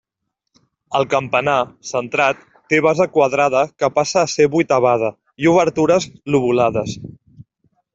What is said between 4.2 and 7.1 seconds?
a ser vuitavada i obertures lobulades.